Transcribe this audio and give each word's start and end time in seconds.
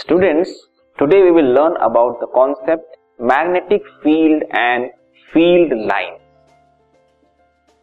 Students, 0.00 0.50
today 0.98 1.18
we 1.22 1.30
will 1.30 1.46
learn 1.54 1.74
about 1.84 2.20
the 2.20 2.26
concept 2.34 2.96
magnetic 3.22 3.88
field 4.02 4.42
and 4.56 4.86
field 5.32 5.72
line 5.80 6.16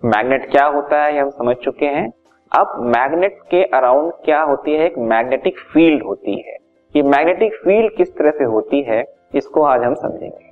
magnet 0.04 0.50
क्या 0.52 0.66
होता 0.66 1.04
है 1.04 1.14
ये 1.14 1.20
हम 1.20 1.30
समझ 1.30 1.56
चुके 1.56 1.86
हैं। 1.86 2.08
अब 2.52 2.74
मैग्नेट 2.96 3.38
के 3.52 3.64
अराउंड 3.78 4.12
क्या 4.26 4.42
होती 4.42 4.76
है 4.76 4.86
एक 4.86 4.98
मैग्नेटिक 5.12 5.60
फ़ील्ड 5.74 6.04
होती 6.04 6.40
है। 6.40 6.58
ये 6.96 7.04
मैग्नेटिक 7.06 7.62
फ़ील्ड 7.64 7.96
किस 7.98 8.16
तरह 8.18 8.32
से 8.38 8.44
होती 8.56 8.82
है 8.84 9.04
इसको 9.36 9.64
आज 9.64 9.84
हम 9.84 9.96
समझेंगे। 9.96 10.52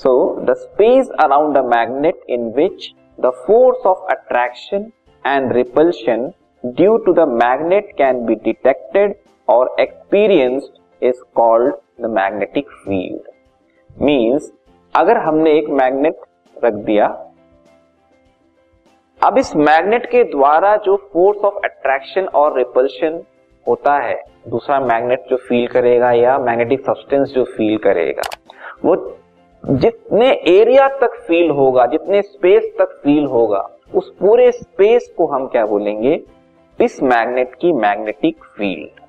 So 0.00 0.16
the 0.40 0.54
space 0.56 1.10
around 1.20 1.58
a 1.58 1.62
magnet 1.76 2.24
in 2.28 2.50
which 2.56 2.90
the 3.18 3.30
force 3.46 3.86
of 3.86 4.10
attraction 4.10 4.90
and 5.24 5.52
repulsion 5.52 6.32
due 6.64 6.96
to 6.98 7.12
the 7.14 7.28
magnet 7.38 7.92
can 7.98 8.26
be 8.26 8.34
detected 8.44 9.16
और 9.48 9.74
experienced 9.80 11.04
is 11.04 11.22
called 11.34 11.74
the 12.00 12.10
magnetic 12.10 12.70
field 12.84 14.02
means 14.02 14.52
अगर 14.94 15.16
हमने 15.16 15.52
एक 15.58 15.68
मैग्नेट 15.70 16.20
रख 16.56 16.74
दिया, 16.74 17.06
अब 19.20 19.38
इस 19.38 19.54
मैग्नेट 19.56 20.06
के 20.06 20.22
द्वारा 20.24 20.76
जो 20.76 20.96
फोर्स 21.12 21.38
ऑफ़ 21.38 21.54
अट्रैक्शन 21.64 22.26
और 22.34 22.56
रिपल्शन 22.58 23.22
होता 23.66 23.96
है, 23.98 24.22
दूसरा 24.48 24.80
मैग्नेट 24.80 25.24
जो 25.30 25.36
फील 25.38 25.66
करेगा 25.66 26.12
या 26.12 26.36
मैग्नेटिक 26.38 26.80
सब्सटेंस 26.80 27.28
जो 27.28 27.44
फील 27.46 27.76
करेगा, 27.78 28.22
वो 28.84 28.96
जितने 29.64 30.30
एरिया 30.48 30.88
तक 30.98 31.18
फील 31.28 31.50
होगा, 31.50 31.86
जितने 31.86 32.22
स्पेस 32.22 32.72
तक 32.78 33.00
फील 33.04 33.24
होगा, 33.26 33.68
उस 33.94 34.12
पूरे 34.20 34.50
स्पेस 34.52 35.12
को 35.16 35.26
हम 35.26 35.46
क्या 35.46 35.64
बोलेंगे? 35.66 36.20
इस 36.78 37.02
मैग्नेट 37.02 37.54
की 37.54 37.72
मैग्नेटिक 37.72 38.44
फ़ील्ड 38.56 39.00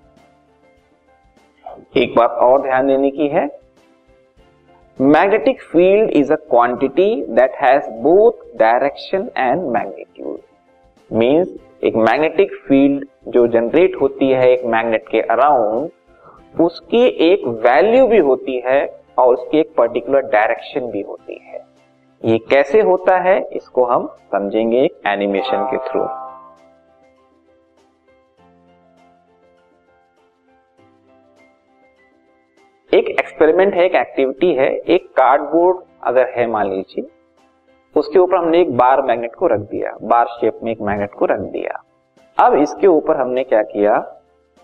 एक 1.97 2.15
बात 2.15 2.37
और 2.43 2.61
ध्यान 2.61 2.87
देने 2.87 3.09
की 3.11 3.27
है। 3.27 3.47
Magnetic 4.97 5.61
field 5.63 6.09
is 6.11 6.31
a 6.33 6.35
quantity 6.35 7.15
that 7.29 7.55
has 7.61 7.89
both 8.01 8.57
direction 8.59 9.29
and 9.37 9.61
magnitude 9.67 10.39
means 11.11 11.55
एक 11.83 11.95
मैग्नेटिक 11.97 12.53
फ़ील्ड 12.67 13.05
जो 13.27 13.45
जनरेट 13.47 13.95
होती 14.01 14.29
है 14.29 14.49
एक 14.51 14.65
मैग्नेट 14.67 15.07
के 15.07 15.21
अराउंड 15.31 16.61
उसकी 16.61 17.05
एक 17.31 17.47
वैल्यू 17.65 18.07
भी 18.07 18.17
होती 18.19 18.59
है 18.65 18.81
और 19.17 19.33
उसकी 19.33 19.59
एक 19.59 19.73
पर्टिकुलर 19.77 20.21
डायरेक्शन 20.29 20.91
भी 20.91 21.01
होती 21.01 21.39
है। 21.45 21.59
ये 22.23 22.37
कैसे 22.49 22.81
होता 22.81 23.17
है, 23.19 23.39
इसको 23.53 23.85
हम 23.85 24.07
समझेंगे 24.31 24.89
एनिमेशन 25.07 25.63
के 25.65 25.77
थ्रू 25.89 26.01
एक 32.91 33.09
एक्सपेरिमेंट 33.09 33.73
है, 33.73 33.83
एक 33.85 33.95
एक्टिविटी 33.95 34.53
है, 34.53 34.67
एक 34.67 35.07
कार्डबोर्ड 35.09 35.77
अगर 36.03 36.29
है, 36.29 36.45
मान 36.47 36.69
लीजिए, 36.69 37.05
उसके 37.95 38.19
ऊपर 38.19 38.35
हमने 38.35 38.61
एक 38.61 38.77
बार 38.77 39.01
मैग्नेट 39.01 39.35
को 39.35 39.47
रख 39.47 39.59
दिया 39.59 39.91
बार 40.01 40.25
शेप 40.25 40.59
में 40.63 40.71
एक 40.71 40.81
मैग्नेट 40.81 41.13
को 41.13 41.25
रख 41.25 41.39
दिया। 41.39 41.81
अब 42.37 42.53
इसके 42.53 42.87
ऊपर 42.87 43.17
हमने 43.17 43.43
क्या 43.43 43.61
किया, 43.61 43.97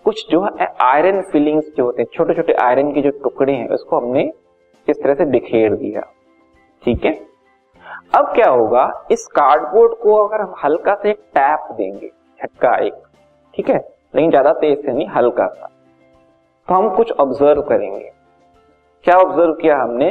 कुछ 0.04 0.30
जो 0.30 0.42
है 0.42 0.66
आयरन 0.82 1.20
फिलिंग्स 1.22 1.70
जो 1.76 1.84
होते 1.84 2.02
हैं 2.02 2.08
छोटे 2.14 2.34
छोटे 2.34 2.52
आयरन 2.52 2.92
के 2.92 3.02
जो 3.02 3.10
टुकड़े 3.10 3.52
हैं, 3.52 3.68
उसको 3.68 3.96
हमने 3.96 4.32
इस 4.88 5.02
तरह 5.02 5.14
से 5.14 5.24
बिखेर 5.24 5.74
दिया। 5.74 6.00
ठीक 6.82 7.04
है? 7.04 7.12
अब 8.14 8.32
क्या 8.34 8.50
होगा, 8.50 9.06
इस 9.10 9.26
कार्डबोर्ड 9.26 9.94
को 9.94 10.16
अगर 10.16 10.40
हम 10.40 10.54
हल्का 10.64 10.94
से 10.94 11.10
एक 11.10 11.20
टैप 11.34 11.68
देंगे, 11.72 12.10
झटका 12.40 12.76
एक, 12.76 12.94
ठीक 13.54 13.70
है? 13.70 13.78
लेकिन 14.14 14.30
ज़्यादा 14.30 14.52
तेज 14.52 14.84
से 14.86 14.92
नहीं, 14.92 15.08
हल्का 15.08 15.46
सा। 15.46 15.70
तो 16.68 16.74
हम 16.74 16.94
कुछ 16.96 17.12
ऑब्ज़र्व 17.12 17.62
करेंगे। 17.62 18.15
क्या 19.06 19.16
ऑब्ज़र्व 19.16 19.52
किया 19.52 19.76
हमने 19.76 20.10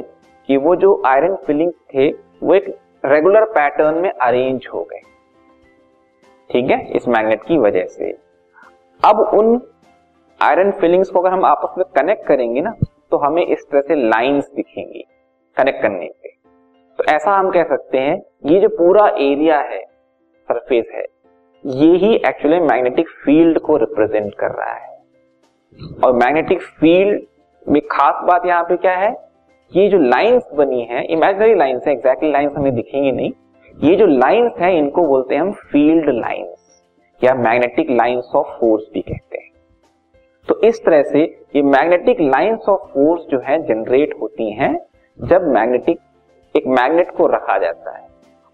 कि 0.50 0.58
वो 0.58 0.76
जो 0.76 1.02
आयरन 1.06 1.36
फिलिंग 1.36 1.72
थे, 1.72 2.08
वो 2.44 2.54
एक 2.54 2.68
रेगुलर 3.06 3.46
पैटर्न 3.46 3.98
में 3.98 4.10
अरेंज 4.12 4.68
हो 4.74 4.84
गए। 4.84 5.02
ठीक 6.50 6.70
है? 6.72 6.78
इस 6.92 7.08
मैग्नेट 7.08 7.44
की 7.44 7.58
वजह 7.58 7.86
से। 7.88 8.12
अब 9.02 9.20
उन 9.34 9.62
आयरन 10.40 10.72
फिलिंग्स 10.72 11.10
को 11.10 11.20
अगर 11.20 11.34
हम 11.34 11.46
आपस 11.46 11.78
में 11.78 11.86
कनेक्ट 11.96 12.26
करेंगे 12.28 12.62
ना 12.62 12.74
तो 13.12 13.18
हमें 13.18 13.46
इस 13.46 13.68
तरह 13.72 13.82
से 13.82 13.96
लाइंस 13.96 14.50
दिखेंगी 14.56 15.06
कनेक्ट 15.58 15.82
करने 15.82 16.10
पे 16.24 16.34
तो 17.00 17.04
ऐसा 17.06 17.32
हम 17.32 17.52
कह 17.52 17.64
सकते 17.66 17.98
हैं, 17.98 18.18
ये 18.46 18.60
जो 18.60 18.70
पूरा 18.70 19.08
एरिया 19.10 19.60
है 19.62 19.84
सरफेस 19.84 20.86
है, 20.94 21.06
ये 21.66 21.96
ही 21.98 22.16
एक्चुअली 22.18 22.60
मैग्नेटिक 22.62 23.10
फ़ील्ड 23.26 23.60
को 23.60 23.78
रिप्रेजेंट 23.78 24.34
कर 24.36 24.52
रहा 24.54 24.74
है। 24.74 24.98
और 26.04 26.14
मैग्नेटिक 26.16 26.62
फ़ील्ड 26.62 27.22
में 27.70 27.82
खास 27.82 28.24
बात 28.24 28.46
यहाँ 28.46 28.64
पे 28.64 28.78
क्या 28.78 28.96
है? 28.96 29.16
ये 29.72 29.88
जो 29.90 29.98
लाइंस 29.98 30.44
बनी 30.54 30.82
है 30.82 31.04
इमेजनरी 31.04 31.56
लाइंस 31.56 31.88
है 31.88 31.94
एग्जैक्टली 31.94 32.32
लाइंस 32.32 32.52
हमें 32.58 32.74
दिखेंगी 32.76 33.12
नहीं। 33.12 33.32
ये 33.84 33.96
जो 33.96 34.06
लाइंस 34.06 34.52
है, 34.60 34.78
इनको 34.78 35.06
बोलते 35.08 35.36
हैं 35.36 35.42
हम 35.42 35.52
फ़ील्ड 35.52 36.10
लाइंस 36.10 36.82
या 37.24 37.34
मैग्नेटिक 37.34 37.90
लाइंस 37.90 38.32
ऑफ़ 38.36 38.48
फोर्स 38.60 38.84
भी 38.94 39.02
कहते 39.02 39.38
हैं। 39.38 39.50
तो 40.48 40.60
इस 40.62 40.84
तरह 40.86 41.04
से 41.04 41.22
ये 41.56 41.62
मैग्नेटिक 41.62 42.22
लाइंस 42.22 42.70
ऑफ़ 42.70 42.82
फोर्स 42.82 43.22
जो 43.32 43.40
है 43.40 43.62
जनरेट 43.64 44.14
होती 44.22 44.52
हैं, 44.52 44.78
जब 45.20 45.48
मैग्नेटिक 45.48 46.00
एक 46.56 46.68
मैग्नेट 46.68 47.12
को 47.12 47.28
रखा 47.28 47.58
जाता 47.58 47.98
है, 47.98 48.08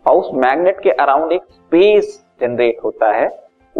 और 0.07 0.15
उस 0.15 0.29
मैग्नेट 0.33 0.79
के 0.79 0.91
अराउंड 0.91 1.31
एक 1.31 1.41
स्पेस 1.51 2.25
जनरेट 2.41 2.77
होता 2.83 3.11
है 3.11 3.27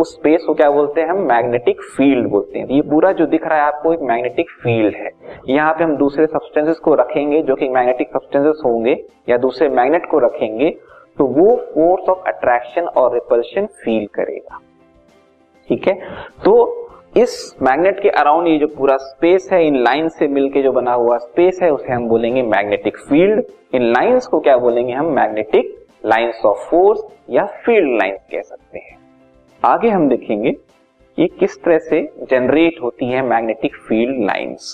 उस 0.02 0.14
स्पेस 0.16 0.44
को 0.44 0.54
क्या 0.54 0.70
बोलते 0.72 1.02
हैं 1.02 1.10
हम? 1.10 1.18
मैग्नेटिक 1.24 1.82
फ़ील्ड 1.98 2.28
बोलते 2.28 2.60
हैं। 2.60 2.68
ये 2.68 2.82
पूरा 2.82 3.12
जो 3.12 3.26
दिख 3.26 3.48
रहा 3.48 3.58
है 3.58 3.64
आपको 3.64 3.94
एक 3.94 4.02
मैग्नेटिक 4.02 4.50
फ़ील्ड 4.64 4.96
है। 4.96 5.10
यहाँ 5.50 5.74
पे 5.74 5.84
हम 5.84 5.96
दूसरे 5.98 6.26
सब्सटेंसेस 6.28 6.80
को 6.80 6.94
रखेंगे 6.96 7.42
जो 7.42 7.56
कि 7.56 7.70
मैग्नेटिक 7.70 8.10
सब्सटेंसेस 8.10 8.62
होंगे 8.66 9.04
या 9.30 9.38
दूसरे 9.38 9.70
मैग्नेट 9.70 10.06
को 10.06 10.20
रखेंगे 10.20 10.70
तो 11.18 11.26
वो 11.28 11.56
फोर्स 11.74 12.10
ऑफ़ 12.10 12.28
अट्रैक्शन 12.28 12.86
और 12.88 13.14
रिपल्शन 13.14 13.66
फील 13.84 14.06
करेगा। 14.14 14.60
ठीक 15.70 15.88
है? 15.88 15.94
तो 16.46 16.88
इस 17.18 17.56
मैग्नेट 17.62 18.02
के 18.02 18.10
अराउंड 18.10 18.48
ये 18.48 18.58
जो 18.58 18.68
पूरा 18.68 18.96
स्पेस 18.98 19.50
है, 19.54 19.66
इन 19.68 19.82
लाइन 19.84 20.08
से 20.10 20.28
मिलके 20.28 20.62
जो 20.62 20.72
बना 20.72 20.94
हुआ 20.94 21.18
स्पेस 21.18 21.60
है, 21.64 21.72
उसे 21.72 21.94
हम 21.94 22.08
बोलेंगे 22.10 22.42
मैग्नेटिक 22.42 22.98
फ़ील्ड 23.00 23.44
इन 23.74 23.92
लाइंस 23.92 24.28
को 24.28 24.40
क्या 24.40 24.58
बोलेंगे 24.58 24.94
हम? 24.94 25.12
मैग्नेटिक 25.12 25.78
लाइंस 26.06 26.42
ऑफ़ 26.46 26.70
फोर्स 26.70 27.04
या 27.30 27.46
फ़ील्ड 27.66 27.98
लाइंस 27.98 28.20
कह 28.32 28.42
सकते 28.42 28.80
हैं। 28.80 28.98
आगे 29.62 29.90
हम 29.90 30.08
देखेंगे 30.10 30.50
ये 31.18 31.26
किस 31.30 31.62
तरह 31.64 31.78
से 31.80 32.02
जनरेट 32.30 32.80
होती 32.84 33.06
है 33.06 33.22
मैग्नेटिक 33.22 33.76
फ़ील्ड 33.88 34.24
लाइंस 34.26 34.74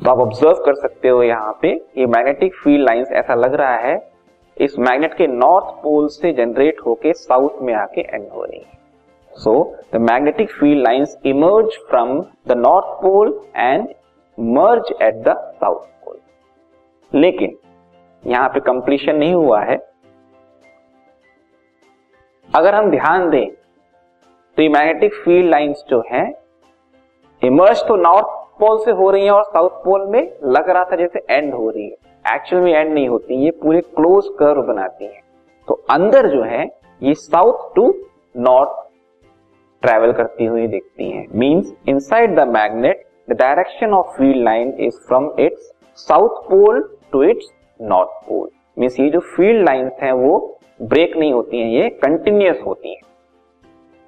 तो 0.00 0.10
आप 0.10 0.18
ऑब्ज़र्व 0.18 0.62
कर 0.64 0.74
सकते 0.76 1.08
हो 1.08 1.22
यहाँ 1.22 1.52
पे 1.62 1.68
ये 1.98 2.06
मैग्नेटिक 2.06 2.54
फ़ील्ड 2.54 2.84
लाइंस 2.84 3.12
ऐसा 3.12 3.34
लग 3.34 3.54
रहा 3.54 3.76
है, 3.76 3.94
इस 4.56 4.78
मैग्नेट 4.78 5.14
के 5.14 5.26
नॉर्थ 5.26 5.66
पोल 5.82 6.08
से 6.08 6.32
जनरेट 6.32 6.80
होके 6.86 7.12
साउथ 7.12 7.62
में 7.62 7.72
आके 7.74 8.00
एंड 8.00 8.28
हो 8.28 8.44
रही 8.44 8.58
है। 8.58 9.38
So 9.38 9.54
the 9.94 10.00
magnetic 10.02 10.50
field 10.50 10.82
lines 10.82 11.16
emerge 11.26 11.78
from 11.90 12.20
the 12.48 12.56
north 12.58 13.00
pole 13.02 13.40
and 13.56 13.88
merge 14.38 14.92
at 15.02 15.22
the 15.24 15.36
south 15.60 15.86
pole 16.04 16.20
लेकिन, 17.12 17.56
यहाँ 18.24 18.48
पे 18.48 18.60
कंप्लीशन 18.62 19.16
नहीं 19.16 19.34
हुआ 19.34 19.62
है। 19.62 19.82
अगर 22.54 22.74
हम 22.74 22.90
ध्यान 22.90 23.28
दें 23.30 23.48
तो 24.58 24.62
ये 24.62 24.68
मैग्नेटिक 24.68 25.14
फ़ील्ड 25.14 25.50
लाइंस 25.50 25.84
जो 25.88 26.02
है 26.12 26.24
इमर्ज 27.42 27.82
तो 27.88 27.96
नॉर्थ 27.96 28.26
पोल 28.60 28.78
से 28.84 28.90
हो 28.90 29.10
रही 29.10 29.24
है 29.24 29.30
और 29.30 29.42
साउथ 29.44 29.82
पोल 29.84 30.06
में 30.08 30.20
लग 30.46 30.68
रहा 30.70 30.84
था 30.84 30.96
जैसे 30.96 31.24
एंड 31.30 31.52
हो 31.54 31.70
रही 31.70 31.84
है। 31.84 32.34
एक्चुअल 32.34 32.62
में 32.62 32.72
एंड 32.72 32.92
नहीं 32.94 33.08
होती, 33.08 33.34
ये 33.34 33.50
पूरे 33.62 33.80
क्लोज 33.80 34.28
कर्व 34.38 34.62
बनाती 34.62 35.04
है। 35.04 35.20
तो 35.68 35.74
अंदर 35.90 36.28
जो 36.30 36.42
है, 36.42 36.64
ये 37.02 37.14
साउथ 37.14 37.74
टू 37.74 37.92
नॉर्थ 38.36 38.80
ट्रेवल 39.82 40.12
करती 40.12 40.44
हुई 40.44 40.66
दिखती 40.66 41.10
है। 41.10 41.26
Means 41.34 41.74
inside 42.00 42.38
the 42.38 42.48
magnet 42.48 43.04
the 43.30 43.36
direction 43.38 43.94
of 43.94 44.16
field 44.16 44.42
line 44.44 44.74
is 44.80 45.06
from 45.08 45.30
its 45.40 45.72
south 45.98 46.42
pole 46.48 46.82
to 47.12 47.22
its 47.22 47.52
north 47.80 48.26
pole 48.28 48.48
means 48.78 49.00
ये 49.00 49.10
जो 49.10 49.20
फ़ील्ड 49.36 49.64
लाइन्स 49.64 49.92
हैं, 50.02 50.12
वो 50.12 50.53
ब्रेक 50.84 51.16
नहीं 51.16 51.32
होती 51.32 51.60
हैं, 51.60 51.68
ये 51.68 51.88
कंटिन्यूस 51.98 52.60
होती 52.66 52.94
हैं। 52.94 53.02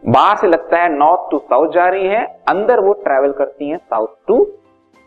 बाहर 0.02 0.36
से 0.36 0.46
लगता 0.46 0.78
है 0.78 0.88
नॉर्थ 0.92 1.30
टू 1.30 1.38
साउथ 1.38 1.72
जा 1.72 1.88
रही 1.88 2.06
है, 2.06 2.24
अंदर 2.48 2.80
वो 2.80 2.92
ट्रेवल 3.04 3.32
करती 3.32 3.68
हैं 3.68 3.78
साउथ 3.78 4.14
टू 4.28 4.46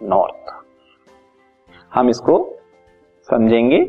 नॉर्थ 0.01 0.54
हम 1.92 2.10
इसको 2.10 2.38
समझेंगे 3.30 3.83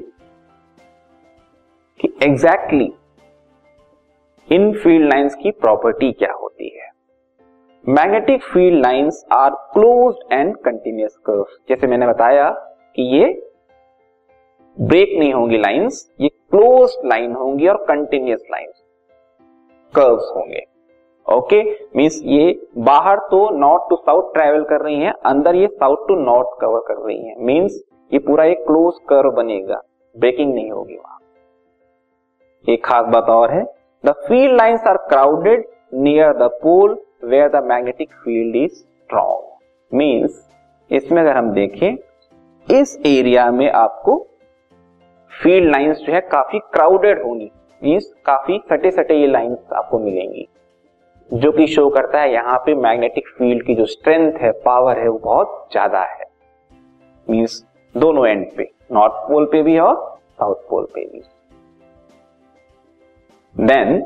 कि 2.01 2.09
एग्जैक्टली 2.23 2.85
exactly 2.85 4.53
इन 4.53 4.73
फ़ील्ड 4.75 5.09
लाइंस 5.09 5.35
की 5.35 5.51
प्रॉपर्टी 5.51 6.11
क्या 6.13 6.33
होती 6.33 6.69
है। 6.69 6.89
Magnetic 7.85 8.43
field 8.43 8.81
lines 8.83 9.25
are 9.33 9.51
close 9.75 10.15
and 10.33 10.57
continuous 10.57 11.17
curve 11.27 11.45
जैसे 11.69 11.87
मैंने 11.87 12.07
बताया 12.07 12.49
कि 12.97 13.03
ये 13.17 13.29
ब्रेक 14.77 15.11
नहीं 15.19 15.33
होंगी 15.33 15.59
लाइंस, 15.59 16.11
ये 16.21 16.29
क्लोज 16.29 16.97
लाइन 17.05 17.35
होंगी 17.35 17.67
और 17.69 17.77
कंटिन्यूस 17.89 18.45
लाइन 18.51 18.71
कर्व्स 19.95 20.31
होंगे। 20.37 20.65
ओके? 21.27 21.63
मीन्स 21.97 22.21
ये 22.25 22.69
बाहर 22.79 23.19
तो 23.31 23.49
नॉर्थ 23.51 23.83
टू 23.91 23.97
साउथ 23.97 24.33
ट्रेवल 24.35 24.63
कर 24.65 24.81
रही 24.81 25.01
हैं, 25.01 25.13
अंदर 25.13 25.55
ये 25.55 25.67
साउथ 25.67 26.07
टू 26.09 26.15
नॉर्थ 26.17 26.57
कवर 26.61 26.81
कर 26.87 26.97
रही 26.97 27.19
हैं। 27.19 27.35
मीन्स 27.39 27.81
ये 28.13 28.19
पूरा 28.19 28.45
एक 28.45 28.65
क्लोज 28.67 28.95
कर्व 29.09 29.31
बनेगा। 29.33 29.81
ब्रेकिंग 30.15 30.55
नहीं 30.55 30.71
होगी 30.71 30.97
वहाँ। 30.97 31.19
एक 32.65 32.85
खास 32.85 33.07
बात 33.07 33.29
और 33.31 33.51
है, 33.51 33.63
the 34.05 34.13
field 34.29 34.57
lines 34.57 34.87
are 34.87 34.97
crowded 35.09 35.67
near 35.95 36.33
the 36.37 36.51
pole 36.63 36.99
where 37.25 37.49
the 37.51 37.65
magnetic 37.65 38.13
field 38.25 38.57
is 38.57 38.73
strong. 38.73 39.97
Means 39.97 40.43
इसमें 40.91 41.21
अगर 41.23 41.37
हम 41.37 41.51
देखें, 41.53 41.97
इस 42.67 42.99
एरिया 43.07 43.51
में 43.51 43.71
आपको 43.71 44.27
फ़ील्ड 45.41 45.71
लाइंस 45.71 45.99
जो 45.99 46.13
है 46.13 46.21
काफ़ी 46.33 46.59
क्राउडेड 46.73 47.23
होंगी। 47.23 47.51
मीन्स 47.83 48.13
काफ़ी 48.27 48.59
सटे 48.71 48.91
सटे 48.91 49.15
ये 49.15 49.27
लाइंस 49.27 49.73
आपको 49.73 49.99
मिलेंगी। 49.99 50.47
जो 51.31 51.53
कि 51.53 51.67
शो 51.67 51.89
करता 51.91 52.21
है 52.21 52.33
यहाँ 52.33 52.57
पे 52.67 52.75
मैग्नेटिक 52.77 53.29
फ़ील्ड 53.39 53.65
की 53.67 53.75
जो 53.75 53.87
स्ट्रेंथ 53.87 54.33
है 54.41 54.51
पावर 54.61 54.99
है, 54.99 55.09
वो 55.09 55.19
बहुत 55.19 55.69
ज़्यादा 55.73 56.01
है। 56.03 56.25
मीन्स 57.27 57.65
दोनों 57.95 58.27
एंड 58.27 58.47
पे 58.57 58.69
नॉर्थ 58.93 59.13
पोल 59.29 59.45
पे 59.53 59.63
भी 59.63 59.79
और 59.79 59.95
साउथ 60.31 60.69
पोल 60.71 60.87
पे 60.95 61.05
भी। 61.05 61.23
Then 63.57 63.99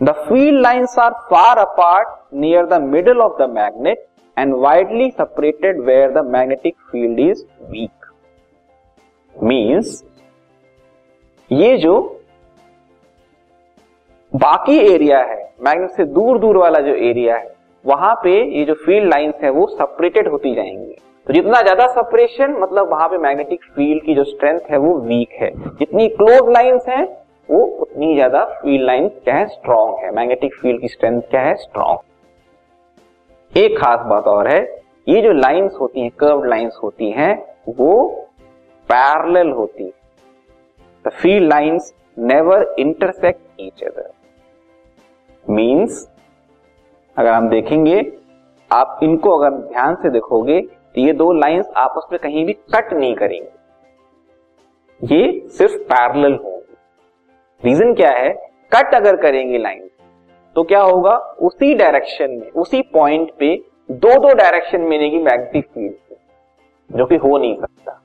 the 0.00 0.12
field 0.18 0.60
lines 0.60 0.98
are 0.98 1.12
far 1.30 1.58
apart 1.58 2.08
near 2.34 2.66
the 2.66 2.80
middle 2.82 3.20
of 3.20 3.42
the 3.42 3.48
magnet 3.50 4.06
and 4.36 4.54
widely 4.56 5.10
separated 5.10 5.80
where 5.80 6.12
the 6.12 6.26
magnetic 6.26 6.76
field 6.90 7.20
is 7.20 7.44
weak 7.70 7.97
means 9.38 10.04
ये 11.50 11.76
जो 11.76 12.22
बाकी 14.32 14.84
एरिया 14.84 15.20
है 15.20 15.54
मैग्नेट 15.62 15.90
से 15.90 16.06
दूर 16.06 16.38
दूर 16.38 16.56
वाला 16.56 16.78
जो 16.78 16.94
एरिया 16.94 17.36
है, 17.36 17.54
वहाँ 17.84 18.14
पे 18.14 18.58
ये 18.58 18.64
जो 18.64 18.76
फ़ील्ड 18.76 19.08
लाइंस 19.08 19.34
है, 19.42 19.50
वो 19.50 19.68
सेपरेटेड 19.68 20.28
होती 20.28 20.54
जाएँगी। 20.54 20.96
तो 21.26 21.34
जितना 21.34 21.62
ज़्यादा 21.62 21.86
सेपरेशन 21.86 22.60
मतलब 22.60 22.90
वहाँ 22.90 23.08
पे 23.08 23.18
मैग्नेटिक 23.18 23.64
फ़ील्ड 23.74 24.04
की 24.04 24.14
जो 24.14 24.24
स्ट्रेंथ 24.24 24.60
है, 24.70 24.78
वो 24.78 24.98
वीक 24.98 25.32
है। 25.32 25.78
जितनी 25.78 26.10
क्लोज 26.10 26.54
लाइंस 26.54 26.88
हैं, 26.88 27.04
वो 27.48 27.64
उतनी 27.80 28.14
ज़्यादा 28.14 28.44
फ़ील्ड 28.54 28.86
लाइंस 28.86 29.12
क्या 29.24 29.34
है 29.34 29.48
स्ट्रांग 29.48 30.04
है। 30.04 30.10
मैग्नेटिक 30.10 30.54
फ़ील्ड 30.54 30.80
की 30.80 30.88
स्ट्रेंथ 30.88 31.22
क्या 31.30 31.40
है 31.40 31.56
स्ट्रांग 31.56 31.98
एक 33.52 33.78
खास 33.78 34.00
बात 34.06 34.26
और 34.26 34.48
है, 34.48 34.82
ये 35.08 35.22
जो 35.22 35.32
लाइंस 35.32 35.76
होती 35.80 36.00
हैं 36.00 36.10
कर्व्ड 36.18 36.48
लाइंस 36.48 36.78
होती 36.82 37.10
हैं, 37.10 37.44
वो 37.68 38.27
पैरेलल 38.88 39.50
होती 39.52 39.84
है। 39.84 39.90
The 41.04 41.10
field 41.12 41.48
lines 41.48 41.92
never 42.20 42.74
intersect 42.78 43.60
each 43.60 43.82
other 43.84 44.10
means 45.46 46.08
अगर 47.16 47.32
हम 47.32 47.48
देखेंगे, 47.48 48.00
आप 48.70 49.00
इनको 49.02 49.36
अगर 49.38 49.56
ध्यान 49.58 49.94
से 49.94 50.10
देखोगे 50.10 50.60
तो 50.60 51.00
ये 51.00 51.12
दो 51.12 51.32
लाइंस 51.32 51.66
आपस 51.76 52.06
में 52.12 52.18
कहीं 52.20 52.44
भी 52.46 52.52
कट 52.74 52.92
नहीं 52.92 53.14
करेंगे। 53.14 53.48
ये 55.00 55.48
सिर्फ़ 55.48 55.76
पैरेलल 55.84 56.34
होंगे। 56.34 56.74
रीजन 57.62 57.94
क्या 57.94 58.10
है? 58.10 58.32
कट 58.72 58.94
अगर 58.94 59.16
करेंगे 59.16 59.58
लाइन 59.58 59.88
तो 60.56 60.62
क्या 60.64 60.80
होगा? 60.80 61.16
उसी 61.16 61.74
डायरेक्शन 61.74 62.30
में, 62.30 62.50
उसी 62.52 62.82
पॉइंट 62.92 63.30
पे 63.38 63.54
दो 63.90 64.18
दो 64.18 64.32
डायरेक्शन 64.34 64.80
मिलेगी 64.82 65.18
मैग्नेटिक 65.18 65.66
फ़ील्ड 65.66 65.94
जो 66.90 67.06
कि 67.06 67.16
हो 67.16 67.38
नहीं 67.38 67.56
सकता। 67.56 68.00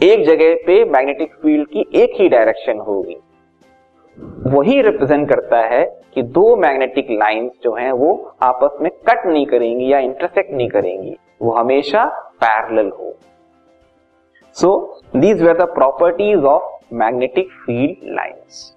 एक 0.00 0.24
जगह 0.26 0.54
पे 0.66 0.84
मैग्नेटिक 0.84 1.34
फ़ील्ड 1.34 1.66
की 1.68 1.84
एक 1.94 2.12
ही 2.14 2.28
डायरेक्शन 2.28 2.78
होगी। 2.78 3.16
वही 4.46 4.80
रिप्रेजेंट 4.82 5.28
करता 5.28 5.58
है 5.66 5.84
कि 6.14 6.22
दो 6.22 6.56
मैग्नेटिक 6.56 7.06
लाइंस 7.10 7.50
जो 7.62 7.74
हैं, 7.74 7.92
वो 7.92 8.34
आपस 8.42 8.78
में 8.82 8.90
कट 9.08 9.26
नहीं 9.26 9.46
करेंगी 9.46 9.92
या 9.92 9.98
इंटरसेक्ट 9.98 10.50
नहीं 10.52 10.68
करेंगी। 10.68 11.16
वो 11.42 11.52
हमेशा 11.52 12.04
पैरेलल 12.40 12.90
हो। 12.90 13.14
So 14.56 15.00
these 15.16 15.42
were 15.42 15.56
the 15.56 15.68
properties 15.74 16.44
of 16.46 16.94
magnetic 16.94 17.52
field 17.66 18.14
lines 18.14 18.76